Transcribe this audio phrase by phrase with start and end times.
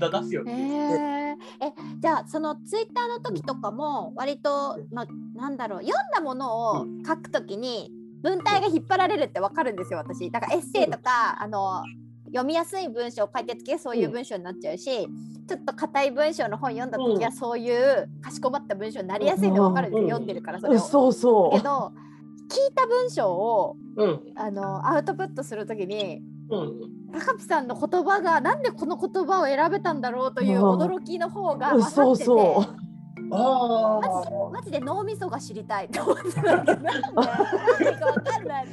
[0.00, 7.92] だ出すよってえ言って、ー、えじゃあそのツイッターの時とかも割と、まあ、なんだろう読んだものを書くときに
[8.22, 10.30] 文体が引っ張られるってわかるんですよ私。
[10.30, 11.82] だからエッセイとかあの
[12.26, 15.08] 読みやすい文章を書いてる時はそういう文章になっちゃうし、
[15.48, 20.10] ちょっと硬い文章の本読んだ時はそういうかしこまった文章になりやすいのわかるんですよ、うん。
[20.10, 20.78] 読んでるからそれを。
[20.78, 21.56] そうそう。
[21.56, 21.92] けど
[22.48, 24.20] 聞いた文章をうん。
[24.36, 30.78] あのアウトプットするときにうん、高木さんの言葉がなんでこの言葉を選べたんだろうといううん。
[30.78, 31.80] 驚きの方がうん。
[31.80, 32.76] 勝ってて、そうそう。
[33.32, 35.88] あマジマジで脳みそが知りたい。
[35.88, 38.68] と思ってたんだけどなんでなんでかわかんない。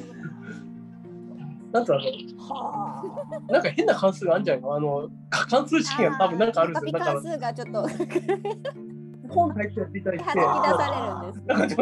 [1.72, 3.04] なんとあのは
[3.50, 5.10] なんか変な関数があるんじゃないの？
[5.32, 6.74] あ関数式が多分なんかあるん。
[6.74, 7.88] ですよ関数がちょっと。
[9.30, 10.24] 本入ってやっていただいて。
[10.26, 10.34] さ
[11.46, 11.78] れるんです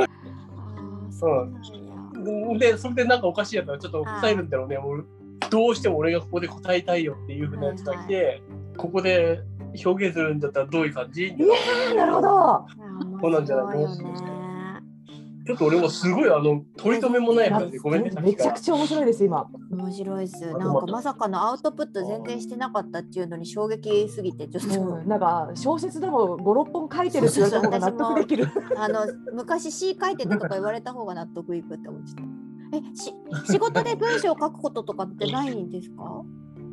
[1.20, 4.78] そうでそれでなんかおかしいやつはちょっと抑えるんだろうね。
[4.78, 5.04] 俺
[5.50, 8.42] どうしても俺がここで答えたいよっていうふうなやつがいて、
[8.78, 9.42] ここで
[9.84, 12.30] 表現するんだったらどういう感じいやーなるほど。
[12.30, 12.66] あ
[13.22, 14.36] そうなんじゃないの面白いよね
[15.46, 19.46] ちょっと俺もすごいあの取り留めもない感じでごめんねめちゃくちゃ面白いです今。
[19.70, 28.48] 面白いですなんかまさかのアウトプット全然してなかったっていうのに衝撃すぎてちょっと、うん、なんか小説でも五六本書いてるって言われた方が納得できる。
[28.76, 32.45] あの昔詩書いてたとか言われた方が納得いくって思っちゃった。
[32.78, 33.14] えし
[33.52, 36.04] 仕事で文章を書くこととかってないんですか？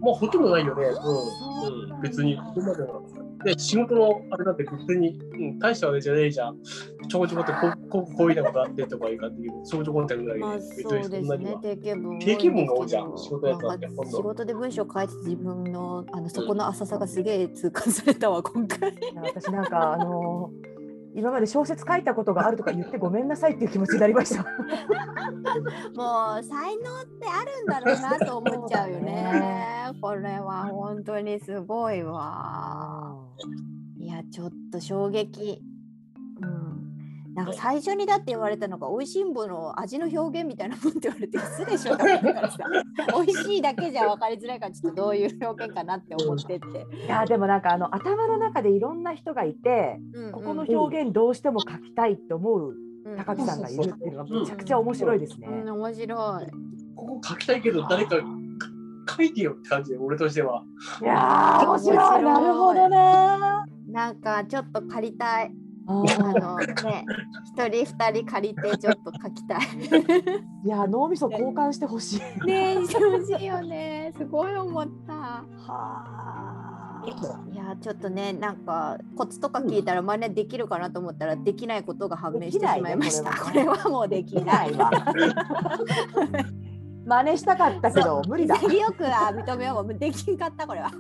[0.00, 1.95] もうほとんどないよね、うん。
[1.95, 3.00] うん、別にここまでは。
[3.45, 6.56] で仕事のあれだって普通に、うん、大したあれじゃねえじゃん。
[7.08, 9.42] ちょこちょこってこうこうこういうようなことあってとかいう感じ。
[9.42, 10.39] でちょこちょこってぐらい。
[10.39, 11.56] でまあ別そうですね。
[11.62, 18.92] 定型文定型文が多いじゃん仕事やつなんてなんほんとか仕事で文章書いてて自分のあのそこの浅さがすげえ痛感されたわ今回。
[19.23, 20.72] 私なんかあのー
[21.15, 24.43] 今まで小説書いたことがあるとか言ってごめんなさいっていう気持ちになりました。
[25.95, 29.91] もう才能ってあるんだろうなと思っちゃうよね。
[30.01, 33.15] これは本当にすごいわ。
[33.99, 35.63] いやちょっと衝撃。
[36.41, 36.72] うん。
[37.35, 42.59] なんか最初にだって言われたのが美味しんぼの味の表現みたいなもんって言われて失礼しようと思ったからさ
[43.25, 52.75] 美味しいだけじゃ分かりづらいからちょっとどういう表現かなって思ってって、いやでもなんかあの頭の中でいろんな人がいて、うんうんここの表現どうしても書きたいって思う
[53.17, 55.48] 高木さんがいるっていうのがめちゃくちゃ面白いですね。
[55.48, 56.47] うん、面白い。
[56.95, 58.17] ここ書きたいけど誰か
[59.17, 60.65] 書いてよって感じで俺としては。
[61.01, 62.97] いやー面白い面白いなるほどね。
[63.89, 65.53] なんかちょっと借りたい。
[66.01, 67.05] あのね、
[67.45, 69.61] 一人二人借りてちょっと書きたい。
[70.64, 72.47] いや脳みそ交換してほしい。
[72.47, 74.13] ねえ、してほしいよね。
[74.17, 75.13] すごい思った。
[75.13, 76.83] はあ。
[77.53, 83.30] いや、ちょっとね、なんかコツとか聞いたら真似できるかなと思ったら、できないことが判明してしまいました。
[83.53, 84.91] ねれはもうできなないいわ。
[87.05, 88.57] 真似したかったけど無理だ。
[88.57, 90.91] 潔くは認めようもうできんかったこれは。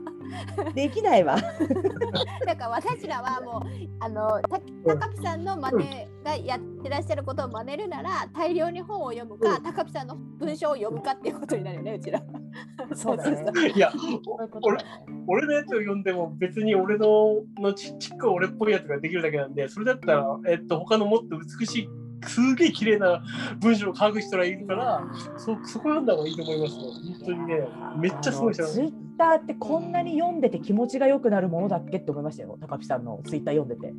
[0.74, 1.36] できないわ。
[2.46, 3.62] だから私らはもう
[4.00, 4.60] あのた
[4.96, 9.62] 高木さんの真似がやってらっしゃることを真似るなら大量に本を読むか、うん。
[9.62, 12.22] 高木さんの文章を読むかっていうことになるよねうちら。
[12.94, 13.72] そうだね。
[13.74, 14.84] いやそういうことだね。
[15.26, 21.88] 俺のやつを読んでも別に俺ののちちっこい俺っぽいやつができるだけなんでそれだったら、えっと、他のもっと美しい
[22.26, 23.22] すげえ綺麗な
[23.60, 25.04] 文章を書く人がいるから
[25.36, 26.82] そそこ読んだ方がいいと思いますよ。
[26.82, 28.92] 本当にねめっちゃすごい人ツイッ
[29.22, 32.58] ターってこんなに読んでて気持ちが良くなるものだっけって思いましたよ。
[32.60, 33.94] 高木さんのツイッター読んでて。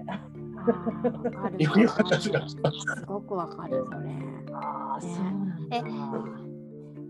[2.20, 4.10] すごくわかるそれ。
[4.54, 5.84] ああねそうなんだえ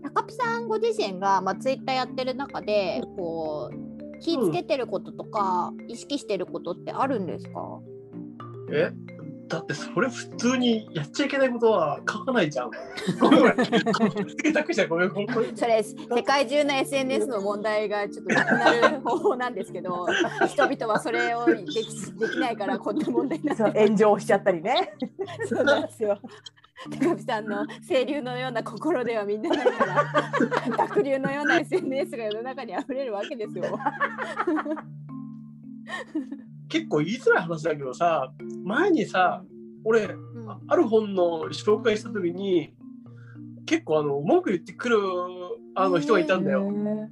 [0.04, 7.80] 高木さんご自身が、まあ、ツイッターやってる中でこう気ぃつけてることとか、意識してることってあるんですか？
[8.72, 8.92] え？
[9.48, 12.70] だってそれ普通にやっちゃいけないことは書かないじゃん。
[13.20, 14.26] ごめんごめん。
[14.28, 15.26] つけたくちゃごめんごめん。
[15.32, 20.06] これそれ世界中の SNS の問題がちょっとなくなる方法なんですけど
[20.48, 24.94] 人々はそれをできできないからこんな問題になってそう炎上しちゃったりね。
[25.46, 26.18] そうなんですよ。
[27.00, 30.04] 高木さんの清流のような心ではみんなないから
[30.88, 33.78] 濁流のような SNS が世の中に溢れるわけですよ。
[36.68, 38.32] 結構言いづらい話だけどさ、
[38.64, 39.42] 前にさ、
[39.84, 42.74] 俺、うんあある本の紹介した時に、
[43.66, 44.98] 結構あの文句言ってくる
[45.74, 46.66] あの人がいたんだよ。
[46.66, 47.08] うん。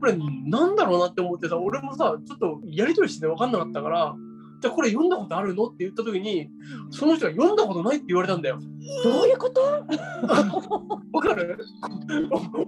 [0.00, 4.14] これなんだろうなって思ってさ、俺もさ、ちょっとやりとりして分かんなかったから、
[4.62, 6.50] じゃあこれ読んだことあるのって言った時に、
[6.90, 8.58] その人が読んだことないって言われたんだよ。
[9.04, 9.60] どういうこと？
[11.12, 11.58] わかる？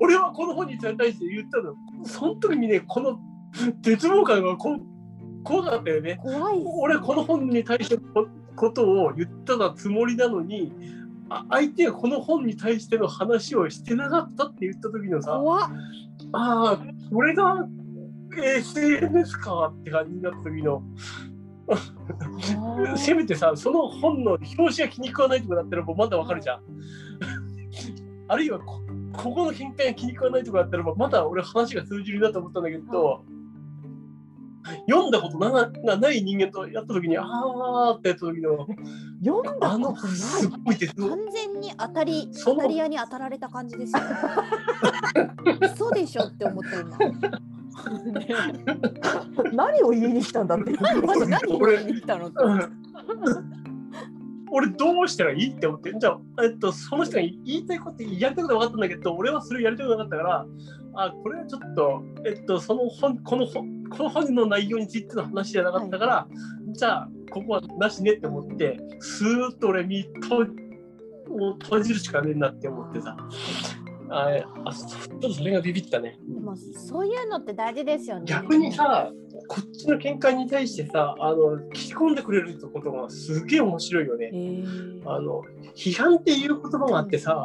[0.01, 1.75] 俺はこの本に対して言ったの。
[2.05, 3.19] その時にね、この
[3.81, 4.79] 絶望感がこ
[5.45, 6.19] 怖かったよね。
[6.23, 10.73] 怖いっす俺この本に対してこことを言ったがつもりなのに、
[11.29, 15.71] あ相手がこの本に対しての話をしてなかったって言った時のさ、あ
[16.33, 16.79] あ、
[17.13, 17.67] これが
[18.37, 20.83] SNS かって感じになった時の。
[22.97, 26.61] せめてさその本の表紙が気に食わないとかだったらもうまだわかるじゃん。
[28.29, 28.81] あるいはこ
[29.13, 33.25] ここの見解が気に食わないとかだったらまだ俺話が通じるなと思ったんだけど、
[34.89, 38.67] 読んだことながない人間とやった時にあーってやった時の
[39.25, 44.03] 読んだあのことないすごいです完全に当たり当たり屋に当たられた感じですよ。
[45.61, 46.99] 嘘でしょって思った今。
[49.53, 50.73] 何を言いに来たんだって。
[50.73, 52.37] 何を言いに来たのって。
[54.55, 60.47] 俺どうしたらいいって思ってじゃあ、えっと、その人が言いたいことやりたいことは分かったんだけど俺はそれやりたくなかったから
[60.95, 66.29] あこれはちょっと、えっと、その本この本この本の内容についての話じゃなかったから、
[66.69, 70.47] じゃあここはなしねって思ってスーッと俺見と
[71.33, 73.17] もう閉じるしかねえなって思ってさ
[74.11, 74.29] あ
[74.67, 78.25] あちょっとそれがビビったねでもそういうのって大事ですよね。
[78.27, 79.11] 逆にさ
[79.49, 84.31] こっちの見解に対してさあの聞き込んでくれるってことがすげえ面白いよね。
[84.33, 85.43] えーあの
[85.75, 87.45] 批判っていう言葉があってさ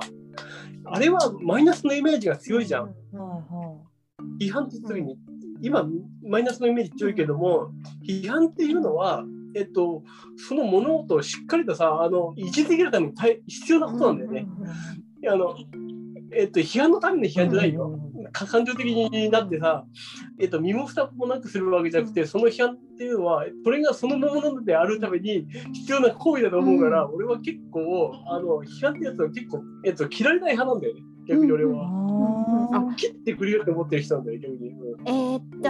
[0.86, 2.94] あれはマイナスのイメージが強いじゃん。
[3.14, 3.20] うん。
[3.20, 3.78] は
[4.40, 5.18] 批判って言った時に
[5.62, 5.86] 今
[6.28, 7.72] マイナスのイメージ強いけども
[8.08, 9.24] 批判っていうのは、
[9.56, 10.04] えっと、
[10.36, 14.48] その物事をしっかりとさあの維持できるために大必要なことなんだよね。
[15.30, 15.56] あの
[16.34, 18.00] えっと、批判のための批判じゃないよ。
[18.32, 19.86] か感情的になってさ、
[20.40, 32.57] えっと、身も蓋もなくするわけじゃなくて、その批判っていうのは、それがそのままなのであるために必要な行為だと思うから、俺は結構、あの批判ってやつは結構、えっと、切られない派なんだよね、逆に俺あは。
[32.70, 34.70] ー切ってくれよって思ってる人なんだよ、逆に。
[34.70, 35.70] うんえーっと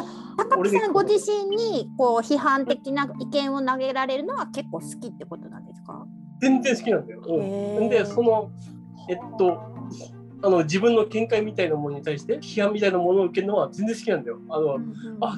[0.50, 6.06] 高木さんご自身にこう批判的な意見を投げられるのは結構好きってことなんですか？
[6.42, 7.22] 全然好きなんだよ。
[7.28, 8.52] うんで、その、
[9.10, 9.60] えっと、
[10.44, 14.40] あの自分の見解みたいなものに対して批判みたいなものを受けるのは全然好きなんだよ。
[14.50, 14.78] あの
[15.22, 15.38] あ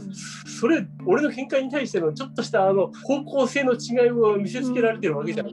[0.59, 5.47] それ俺の見解に対してのちょっとしたあの方向性の違いを見せつけられてるわけじゃん。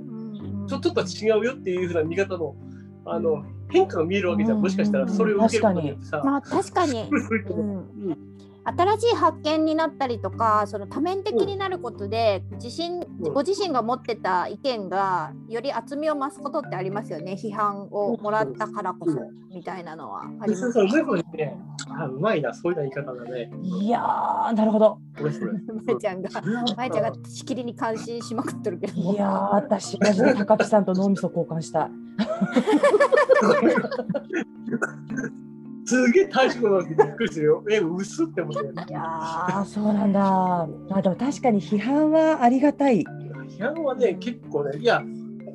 [0.69, 2.57] ちょちょっと違うよっていうふうな見方の
[3.05, 4.61] あの変化が見えるわけじゃん。
[4.61, 6.23] もしかしたらそれを受けることによってさ。
[6.25, 7.09] まあ確かに、
[7.49, 8.37] そうん。
[8.69, 13.33] 新しい発見になったりとかその多面的になることで、自信うん。
[13.33, 17.39] ご自身が持ってた意見がより厚みを増すことってありますよね。
[17.41, 19.19] 批判をもらったからこそ、
[19.55, 20.23] みたいなのは。
[20.41, 21.57] ありますそうそう、うまいこと言って、
[21.91, 23.51] あ、うまいな、そういう言い方だね。
[23.63, 24.99] いやー、なるほど。
[25.21, 25.31] ま
[25.89, 26.29] え ちゃんが
[26.77, 28.93] まえちゃんがしきりに感心しまくってるけど。
[28.95, 31.85] いやー、私、 マジで高木さんと脳みそ交換した。
[31.85, 31.91] い。
[35.87, 37.63] すげえ大したことびっくりするよ。
[37.71, 38.61] え、薄って思って。
[38.91, 40.19] いやー、そうなんだ。
[40.21, 43.05] まあ、でも確かに批判はありがたい。
[43.49, 45.01] 批判はね、結構ね、いや、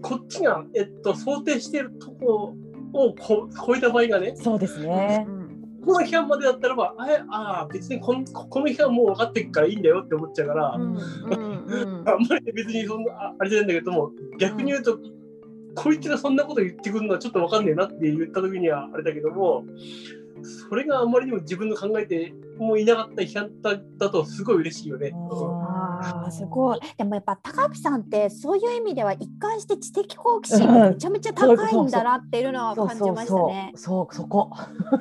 [0.02, 2.56] こっちが、えっと、想定しているとこ
[2.94, 5.26] をこ超えた場合がね、そうですね。
[5.28, 5.42] うん
[5.84, 10.94] この批判までだったらば、あれあー別にこんこの批判もう分かってるからいいんだよって思っちゃうから、うんうんう
[12.04, 15.00] んあんまり別にそんなああれじゃないんだけども、逆に言うと、
[15.76, 19.64] こいつがそんなこと言ってくるのはちょっと分かんねえなって言った時にはあれだけども、
[20.70, 25.12] それがあんまりにも自分の考えてもいなかった批判だだとすごい嬉しいよね。
[25.14, 33.78] あーすごいでもやっぱ高木さんってそういう意味では一貫して知的好奇心がめちゃめちゃ高いんだなっていうのは感じましたねう。。
[33.78, 34.52] そう、そこ。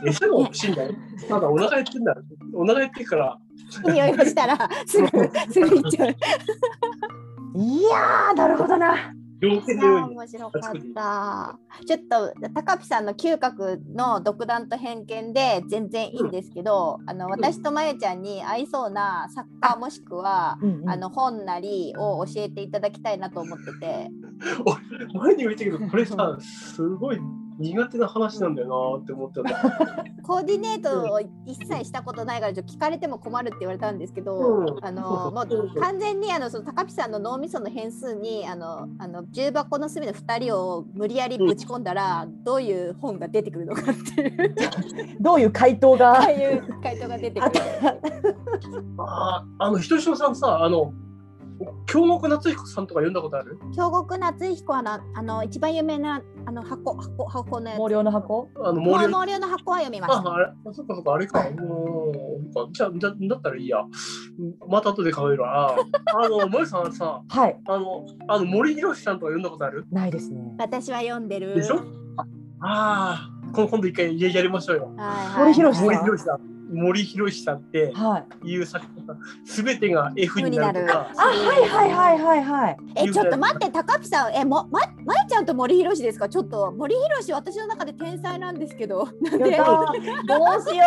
[0.04, 0.94] 餌が欲しいんだよ。
[1.28, 2.14] ただお腹減ってんだ。
[2.54, 3.38] お腹減ってるから、
[3.84, 6.16] 匂いがしたらすぐすぐ行っちゃう。
[7.58, 9.14] いやー、なるほどな。
[9.40, 10.16] 両手いやのように。
[10.16, 11.58] 面白かった。
[11.86, 24.10] ちょっと高木さんの嗅覚の独断と偏見で全然いいんですけど、あの私とまゆちゃんに合いそうな作家もしくは、うんうんあの本なりを教えていただきたいなと思ってて。
[25.14, 27.20] 前にも言ったけど、これさ、 すごい
[27.60, 29.52] 苦手な話なんだよなって思ったんだ。
[30.24, 34.76] コーディネートを一切したことないからちょっと聞かれても困るって言われたんですけど、うん。
[34.80, 44.54] あのもう完全にあのその高木さんの脳みその変数にあのあの重箱の隅の2人を無理やりぶち込んだら、どういう本が出てくるのかっていう。
[45.20, 47.52] どういう回答あがあいう回答が出てくる。
[48.98, 50.92] あーあの、ひとしのさんさ、あの、
[51.86, 53.58] 京極夏彦さんとか読んだことある？
[53.74, 57.78] 京極夏彦はなあの一番有名なあの箱箱箱のやつ。
[57.78, 58.48] 毛量の箱？
[58.56, 60.28] あの、毛毛量量の箱は読みました。
[60.28, 61.46] あ、あれ、あそっかそっか、あれか。
[61.48, 61.56] うん、
[62.52, 63.78] そっかじゃあ、だだったらいいや。
[63.80, 63.90] うん
[64.70, 65.74] また後で考えるわ。
[65.76, 69.86] あの、 萌さんさ、はい、あの、あの森博さんとか読んだことある？
[69.90, 70.40] ないですね。
[70.58, 71.54] 私は読んでる。
[71.54, 71.80] でしょ？
[72.62, 74.92] ああ、こ今度一回ややりましょうよ。
[74.96, 75.84] はい森はい博さん？
[75.84, 76.59] 森博さん。
[76.72, 78.50] 森博さんってはい。
[78.52, 81.10] いう作家さん、すべてが F になるとか。
[81.16, 82.76] あ、はいはいはいはいはい。
[82.96, 86.28] えちょっと待って高木さんえもままいちゃんと森博ですか？
[86.28, 89.56] ちょっと森博私の中で天才なんですけどなんで？
[89.56, 90.84] どうしよ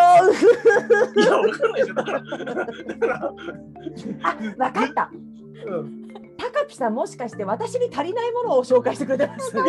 [1.16, 1.20] う。
[1.20, 1.94] いや、わかんないでしょ。
[1.96, 3.34] だから、だから
[4.24, 5.12] あ、わかった。
[5.68, 6.04] うん
[6.36, 9.56] 高木さんもしかして私に足りないものを紹介してくれてます。
[9.56, 9.66] いや、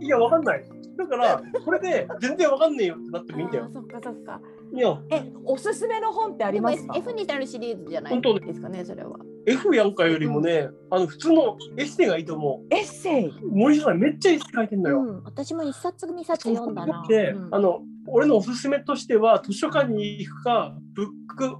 [0.00, 0.64] いや、わかんない。
[0.98, 3.70] だから、これで全然わかんねえよってなってもいいんだよ。
[3.72, 4.40] そっかそっか
[4.76, 9.16] いや、え、おすすめの本ってありますか？F になるシリーズじゃない本当ですかねそれは
[9.46, 13.26] F やんかよりもね、あの普通のエッセイがいいと思エッセイ？
[13.28, 13.32] う。
[13.50, 15.00] 森下さんめっちゃエッセイ書いてんだよ。
[15.00, 17.04] うん、私も一冊二冊読んだな。
[17.08, 21.06] で、うんあの俺のおすすめとしては図書館に行くかブッ
[21.36, 21.56] ク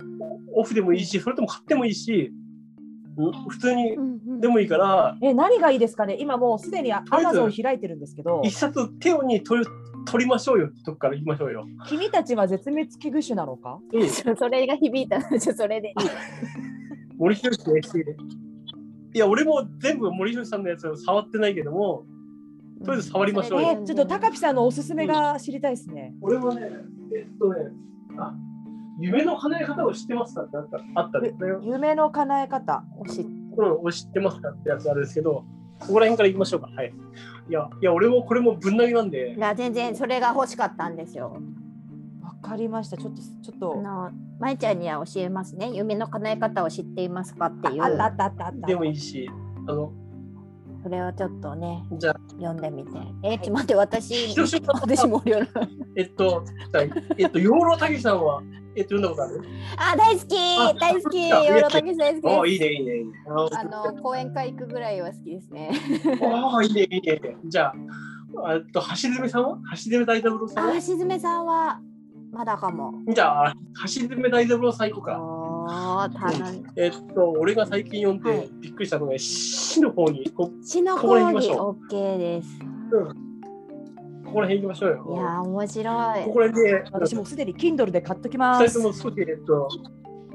[0.54, 2.30] オフでもいいしそれとも買ってもいいし
[3.20, 6.16] ん普通にうんうんでもいいからえ、何がいいですかね？
[6.20, 8.52] 今もうすでにアマゾン開いてるんですけど一。
[8.52, 9.70] 冊手をに取り
[10.06, 11.66] 取りましょうよってとこから行きましょうよ。
[11.88, 13.78] 君たちは絶滅危惧種なのか？
[13.92, 15.94] うん、 それが響いたのでそれでいい。
[17.18, 18.16] 森博で。
[19.14, 22.04] いや俺も全部森博さんのやつを触ってないけども
[22.84, 26.14] とりあえず触りましょうよえ、ちょっと高木さんのおすすめが知りたいですね。
[26.20, 26.70] 俺はね
[27.14, 27.70] えっとね
[28.18, 28.34] あ
[28.98, 31.48] 夢の叶え方を知ってますかってあったあったんですね。
[31.62, 32.84] 夢の叶え方。
[32.98, 35.44] おしうん、お知ってますかってやつあるんですけど、
[35.80, 36.68] ここら辺から行きましょうか。
[36.68, 36.92] はい。
[37.48, 41.36] いや、いや、俺もこれもぶん投げなんでい、や全然それが欲しかったんですよ。
[42.22, 42.96] わかりました。
[42.96, 43.82] ちょっと、ちょっあと。
[43.82, 45.70] のまいちゃんには教えますね。
[45.72, 47.82] 夢の叶え方を知っていますかっていう。
[47.82, 48.66] あったあったあったあった。
[48.66, 49.28] でもいいし、
[49.68, 49.92] あの、
[50.86, 52.90] それをちょっとねじゃあ、読んでみて。
[53.24, 55.20] えちょっと待って私私も
[55.96, 56.44] えっと、
[57.18, 58.40] えっと、養老たけしさんは、
[58.76, 59.42] えっと、読んだことある？
[59.78, 62.32] あ大好きあ大好きいやヨーロタケス大好き。
[62.32, 63.12] ああ、いいね、いいね、いいね。
[63.28, 65.72] ああの講演会行くぐらいは好きですね。
[66.22, 67.20] ああ、いいね、いいね。
[67.46, 67.72] じゃ
[68.44, 69.58] あ、えっと、橋爪さんは？
[69.72, 71.80] 橋爪大三郎さんあ、は橋爪さんは
[72.30, 72.92] まだかも。
[73.12, 75.18] じゃあ、橋爪大三郎さん行こうか。
[75.66, 76.62] おー。
[76.76, 82.48] えっと、俺が最近読んはいでびっくりしたのが、死の方に、こ死のここら講義辺行きましょ OK です。
[84.24, 85.14] ここら辺行きましょうよ。
[85.14, 86.32] いやー面白いこ。
[86.32, 88.88] こら辺で、私もうすでに Kindle で買っときます二人と。
[88.88, 89.68] も少し、えっと、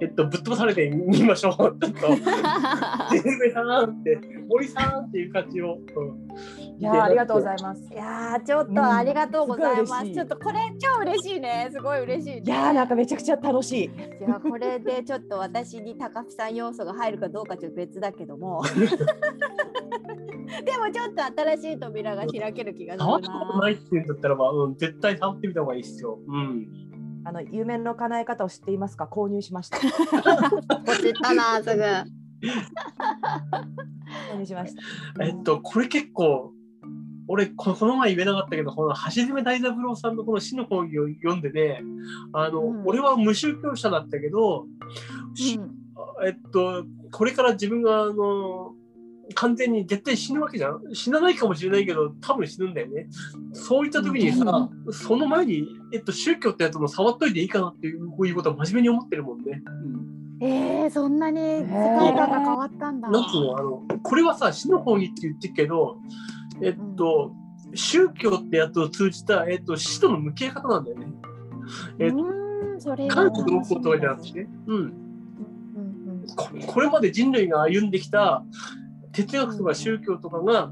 [0.02, 1.54] えっと、ぶっ飛ばされてみましょう。
[1.58, 5.78] ちょっと、ジェルさんって、森さんっていう感じを。
[5.96, 6.22] うん
[6.82, 7.94] いやーありがとうございいます。
[7.94, 9.86] いやーちょっうんとありがとうございます。
[9.86, 11.70] すごい嬉しいちょっとこれ超嬉しいね。
[11.72, 12.42] すごい嬉しい、ね。
[12.44, 13.86] いやーなんかめちゃくちゃ楽しい。
[13.86, 13.90] い
[14.28, 18.64] やこれでちょっと私に高木さん要素が入るかどうかちょっと別だけども。
[20.66, 23.60] でもちょっと新しい扉が開ける気がする触ったことな。
[23.62, 26.18] ないって言うんだったらば、うん、絶対触ってみた方がいいですよ。
[26.28, 26.91] うん。
[27.24, 29.08] あの夢の叶え方を知っていますか？
[29.12, 29.78] 購入しました。
[29.80, 29.86] ポ
[30.96, 31.82] チったなすぐ。
[31.82, 32.06] 購
[34.38, 35.24] 入しました。
[35.24, 36.52] えっと、これ結構、
[37.28, 41.82] 俺こ、この前言えなかったけど、この橋爪大三郎さんのこの死の講義を読んでね、
[42.34, 44.66] あの、うん俺は無宗教者だったけど、
[45.36, 45.60] し
[46.26, 48.74] えっと、これから自分が、あの、
[49.34, 50.82] 完全に絶対死ぬわけじゃん。
[50.94, 53.08] 死なないかもしれないけど多分死ぬんだよね。
[53.54, 59.62] そういった時にさ、その前に、えっと、宗教ってやつも触っといていいかなっていうこういうことは真面目に思ってるもんね、
[60.40, 60.46] うん。
[60.46, 63.10] えー、そんなに世界観が変わったんだ。
[63.10, 65.98] なんつうのあのこれはさ死の講義って言ってるけど
[66.62, 67.34] えっと、
[67.74, 71.08] 宗教ってやつを通じた、えっと、死との向き合い方なんだよね。
[72.00, 74.94] えっと、うーんそれが感謝どうこうとかじゃなくて、うん、
[76.68, 78.44] これまで人類が歩んできた
[79.12, 80.72] 哲学とか宗教とかが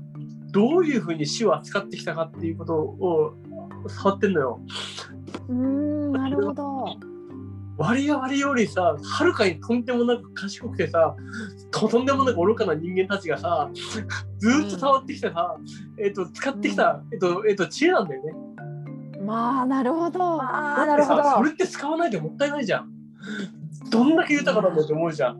[0.51, 3.33] どういうふうに死を扱ってきたかっていうことを
[3.87, 4.59] 触ってんのよ。
[5.47, 6.85] うーんなるほど。
[7.77, 11.15] 我々よりさはるかにとんでもなく賢くてさ
[11.71, 13.69] ととんでもなく愚かな人間たちがさ
[14.37, 15.55] ずーっと触ってきたさ、
[15.97, 18.33] えっと使ってきた、えっとえっと知恵なんだよね。
[19.23, 20.41] まあなるほど。
[20.41, 21.51] ああなるほどだってさそれ。
[21.51, 22.89] って使わないでもったいないじゃん。
[23.89, 25.37] どんだけ豊かなんだって思うじゃん。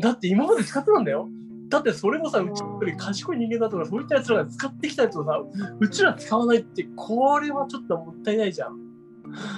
[0.00, 1.28] だって今まで使ってたんだよ。
[1.72, 5.40] だってそれもさ、うちより賢い人間だとか、そういったやつらが使ってきたやつをさ、
[5.80, 8.78] うちら使わないって、これはちょっともったいないじゃん。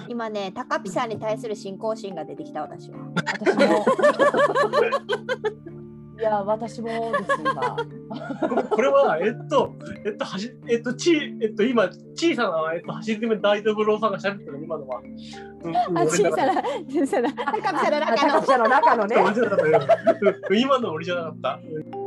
[0.09, 2.99] 今ね高ピさんに対する信仰心が出てきた私は。
[3.17, 3.85] 私も。
[6.17, 7.77] いや私もです今。
[8.71, 9.75] これは、えっと、
[10.07, 15.01] えっと、はしえっと、ち、えっと、今、小さな、えっと、橋爪大三郎さんが喋ってるの、今のは。
[15.01, 18.47] うんうんあ小さな小さな高ピさんのあ中の高木。
[18.47, 19.17] さんの中のね
[20.61, 21.61] 今の俺じゃなかった。
[21.65, 22.04] うん